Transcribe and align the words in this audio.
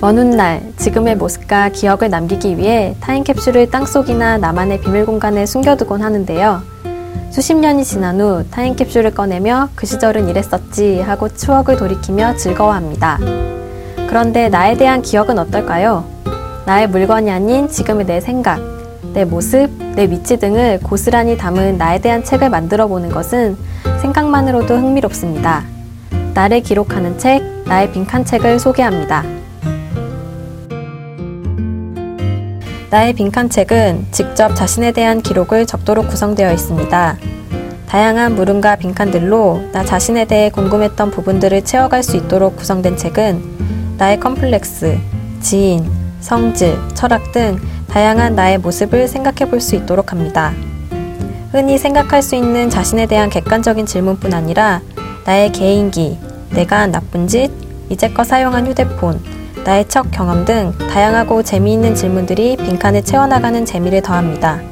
먼 0.00 0.16
훗날 0.16 0.62
지금의 0.76 1.16
모습과 1.16 1.70
기억을 1.70 2.08
남기기 2.08 2.56
위해 2.56 2.94
타임캡슐을 3.00 3.68
땅속이나 3.72 4.38
나만의 4.38 4.80
비밀 4.80 5.04
공간에 5.04 5.44
숨겨두곤 5.44 6.02
하는데요. 6.02 6.62
수십 7.30 7.54
년이 7.54 7.84
지난 7.84 8.20
후 8.20 8.44
타임캡슐을 8.48 9.12
꺼내며 9.12 9.70
그 9.74 9.86
시절은 9.86 10.28
이랬었지 10.28 11.00
하고 11.00 11.28
추억을 11.28 11.76
돌이키며 11.76 12.36
즐거워합니다. 12.36 13.18
그런데 14.08 14.48
나에 14.48 14.76
대한 14.76 15.02
기억은 15.02 15.36
어떨까요? 15.36 16.04
나의 16.64 16.88
물건이 16.88 17.28
아닌 17.28 17.68
지금의 17.68 18.06
내 18.06 18.20
생각, 18.20 18.60
내 19.12 19.24
모습, 19.24 19.68
내 19.96 20.04
위치 20.04 20.38
등을 20.38 20.78
고스란히 20.80 21.36
담은 21.36 21.76
나에 21.76 22.00
대한 22.00 22.22
책을 22.22 22.50
만들어 22.50 22.86
보는 22.86 23.10
것은 23.10 23.56
생각만으로도 24.00 24.76
흥미롭습니다. 24.76 25.64
나를 26.34 26.62
기록하는 26.62 27.18
책, 27.18 27.42
나의 27.66 27.90
빈칸 27.90 28.24
책을 28.24 28.60
소개합니다. 28.60 29.37
나의 32.90 33.12
빈칸 33.12 33.50
책은 33.50 34.06
직접 34.12 34.54
자신에 34.54 34.92
대한 34.92 35.20
기록을 35.20 35.66
적도록 35.66 36.08
구성되어 36.08 36.50
있습니다. 36.52 37.18
다양한 37.86 38.34
물음과 38.34 38.76
빈칸들로 38.76 39.68
나 39.72 39.84
자신에 39.84 40.24
대해 40.24 40.50
궁금했던 40.50 41.10
부분들을 41.10 41.64
채워갈 41.64 42.02
수 42.02 42.16
있도록 42.16 42.56
구성된 42.56 42.96
책은 42.96 43.96
나의 43.98 44.18
컴플렉스, 44.20 44.98
지인, 45.40 45.90
성질, 46.20 46.78
철학 46.94 47.30
등 47.32 47.58
다양한 47.90 48.34
나의 48.34 48.56
모습을 48.58 49.06
생각해 49.06 49.50
볼 49.50 49.60
수 49.60 49.76
있도록 49.76 50.12
합니다. 50.12 50.54
흔히 51.52 51.76
생각할 51.76 52.22
수 52.22 52.36
있는 52.36 52.70
자신에 52.70 53.06
대한 53.06 53.28
객관적인 53.28 53.84
질문뿐 53.84 54.32
아니라 54.32 54.80
나의 55.26 55.52
개인기, 55.52 56.18
내가 56.50 56.80
한 56.80 56.90
나쁜 56.90 57.26
짓, 57.26 57.50
이제껏 57.90 58.26
사용한 58.26 58.66
휴대폰, 58.66 59.20
나의 59.68 59.86
첫 59.86 60.10
경험 60.10 60.46
등 60.46 60.72
다양하고 60.90 61.42
재미있는 61.42 61.94
질문들이 61.94 62.56
빈칸을 62.56 63.04
채워나가는 63.04 63.66
재미를 63.66 64.00
더합니다. 64.00 64.62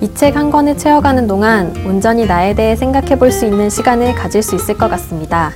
이 0.00 0.08
책 0.14 0.36
한 0.36 0.52
권을 0.52 0.78
채워가는 0.78 1.26
동안 1.26 1.74
온전히 1.84 2.24
나에 2.24 2.54
대해 2.54 2.76
생각해 2.76 3.18
볼 3.18 3.32
수 3.32 3.46
있는 3.46 3.68
시간을 3.68 4.14
가질 4.14 4.44
수 4.44 4.54
있을 4.54 4.78
것 4.78 4.88
같습니다. 4.90 5.50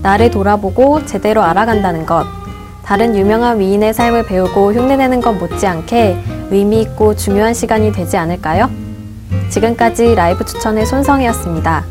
나를 0.00 0.30
돌아보고 0.30 1.04
제대로 1.04 1.42
알아간다는 1.42 2.06
것, 2.06 2.24
다른 2.82 3.14
유명한 3.14 3.60
위인의 3.60 3.92
삶을 3.92 4.24
배우고 4.24 4.72
흉내내는 4.72 5.20
것 5.20 5.34
못지않게 5.34 6.16
의미 6.50 6.80
있고 6.80 7.14
중요한 7.14 7.52
시간이 7.52 7.92
되지 7.92 8.16
않을까요? 8.16 8.70
지금까지 9.50 10.14
라이브 10.14 10.42
추천의 10.46 10.86
손성이었습니다. 10.86 11.84